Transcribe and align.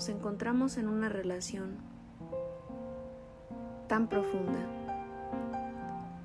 nos 0.00 0.08
encontramos 0.08 0.78
en 0.78 0.88
una 0.88 1.10
relación 1.10 1.76
tan 3.86 4.08
profunda, 4.08 4.58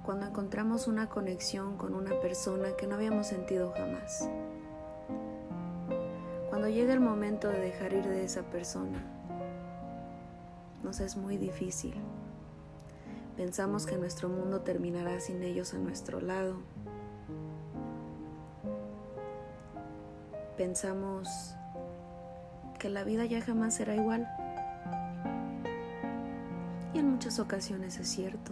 cuando 0.06 0.28
encontramos 0.28 0.88
una 0.88 1.10
conexión 1.10 1.76
con 1.76 1.94
una 1.94 2.18
persona 2.22 2.70
que 2.78 2.88
no 2.88 2.96
habíamos 2.96 3.28
sentido 3.28 3.74
jamás, 3.76 4.30
cuando 6.48 6.70
llega 6.70 6.94
el 6.94 7.02
momento 7.02 7.50
de 7.50 7.60
dejar 7.60 7.92
ir 7.92 8.08
de 8.08 8.24
esa 8.24 8.44
persona, 8.44 9.04
nos 10.82 11.02
es 11.02 11.18
muy 11.18 11.36
difícil. 11.36 11.96
Pensamos 13.36 13.86
que 13.86 13.98
nuestro 13.98 14.30
mundo 14.30 14.62
terminará 14.62 15.20
sin 15.20 15.44
ellos 15.44 15.74
a 15.74 15.80
nuestro 15.80 16.22
lado. 16.22 16.60
Pensamos 20.56 21.58
que 22.86 22.92
la 22.92 23.04
vida 23.04 23.26
ya 23.26 23.42
jamás 23.42 23.74
será 23.74 23.96
igual. 23.96 24.28
Y 26.94 27.00
en 27.00 27.10
muchas 27.10 27.40
ocasiones 27.40 27.98
es 27.98 28.08
cierto. 28.08 28.52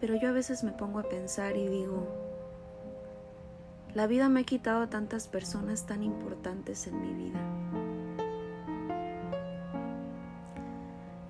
Pero 0.00 0.14
yo 0.14 0.28
a 0.28 0.32
veces 0.32 0.62
me 0.62 0.70
pongo 0.70 1.00
a 1.00 1.02
pensar 1.02 1.56
y 1.56 1.66
digo, 1.66 2.06
la 3.92 4.06
vida 4.06 4.28
me 4.28 4.42
ha 4.42 4.44
quitado 4.44 4.82
a 4.82 4.86
tantas 4.88 5.26
personas 5.26 5.84
tan 5.84 6.04
importantes 6.04 6.86
en 6.86 7.00
mi 7.00 7.12
vida. 7.24 7.40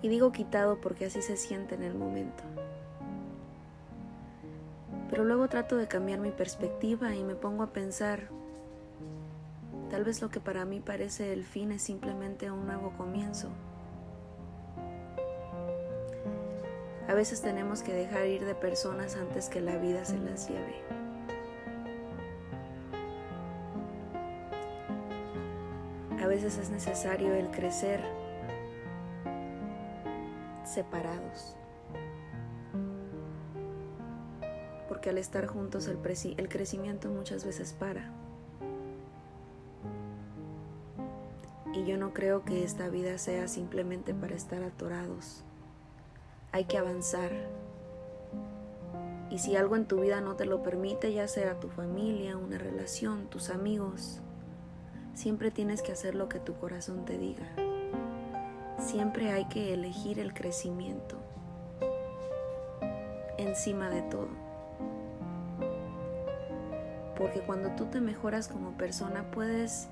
Y 0.03 0.09
digo 0.09 0.31
quitado 0.31 0.79
porque 0.79 1.07
así 1.07 1.23
se 1.23 1.39
siente 1.39 1.75
en 1.75 1.85
el 1.85 1.95
momento. 1.95 2.43
Pero 5.09 5.25
luego 5.25 5.49
trato 5.49 5.79
de 5.79 5.89
cambiar 5.89 6.21
mi 6.21 6.33
perspectiva 6.33 7.15
y 7.15 7.25
me 7.25 7.35
pongo 7.35 7.63
a 7.63 7.73
pensar, 7.73 8.42
tal 9.93 10.05
vez 10.05 10.23
lo 10.23 10.31
que 10.31 10.41
para 10.41 10.65
mí 10.65 10.81
parece 10.81 11.35
el 11.35 11.45
fin 11.45 11.71
es 11.71 11.83
simplemente 11.83 12.51
un 12.51 12.65
nuevo 12.65 12.95
comienzo. 12.97 13.51
A 17.07 17.13
veces 17.13 17.43
tenemos 17.43 17.83
que 17.83 17.93
dejar 17.93 18.25
ir 18.25 18.47
de 18.47 18.55
personas 18.55 19.17
antes 19.17 19.51
que 19.51 19.61
la 19.61 19.77
vida 19.77 20.03
se 20.07 20.17
las 20.17 20.49
lleve. 20.49 20.77
A 26.23 26.27
veces 26.27 26.57
es 26.57 26.71
necesario 26.71 27.35
el 27.35 27.51
crecer 27.51 28.01
separados. 30.65 31.55
Porque 34.89 35.11
al 35.11 35.19
estar 35.19 35.47
juntos 35.47 35.87
el, 35.87 35.99
crecimiento 36.49 37.11
muchas 37.11 37.45
veces 37.45 37.75
para. 37.75 38.32
Y 41.73 41.85
yo 41.85 41.97
no 41.97 42.13
creo 42.13 42.45
que 42.45 42.65
esta 42.65 42.89
vida 42.89 43.17
sea 43.19 43.49
simplemente 43.49 44.13
para 44.15 44.35
estar 44.35 44.63
atorados. 44.63 45.43
Hay 46.53 46.65
que 46.65 46.77
avanzar. 46.77 47.31
Y 49.31 49.39
si 49.39 49.57
algo 49.57 49.77
en 49.77 49.87
tu 49.87 50.01
vida 50.01 50.21
no 50.21 50.37
te 50.37 50.45
lo 50.45 50.63
permite, 50.63 51.15
ya 51.15 51.27
sea 51.27 51.59
tu 51.59 51.69
familia, 51.69 52.37
una 52.37 52.59
relación, 52.59 53.29
tus 53.29 53.49
amigos, 53.49 54.21
siempre 55.15 55.51
tienes 55.51 55.81
que 55.81 55.93
hacer 55.93 56.15
lo 56.15 56.29
que 56.29 56.39
tu 56.39 56.55
corazón 56.55 57.07
te 57.07 57.17
diga. 57.17 57.47
Siempre 58.79 59.33
hay 59.33 59.47
que 59.47 59.73
elegir 59.73 60.19
el 60.19 60.35
crecimiento 60.35 61.17
encima 63.39 63.89
de 63.89 64.03
todo. 64.03 64.29
Porque 67.17 67.41
cuando 67.41 67.71
tú 67.71 67.87
te 67.87 68.01
mejoras 68.01 68.49
como 68.49 68.73
persona 68.73 69.31
puedes 69.31 69.89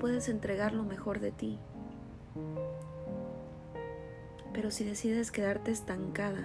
puedes 0.00 0.30
entregar 0.30 0.72
lo 0.72 0.82
mejor 0.82 1.20
de 1.20 1.30
ti. 1.30 1.58
Pero 4.54 4.70
si 4.70 4.82
decides 4.82 5.30
quedarte 5.30 5.70
estancada, 5.70 6.42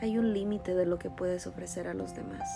hay 0.00 0.16
un 0.16 0.32
límite 0.32 0.74
de 0.74 0.86
lo 0.86 0.98
que 0.98 1.10
puedes 1.10 1.48
ofrecer 1.48 1.88
a 1.88 1.94
los 1.94 2.14
demás. 2.14 2.48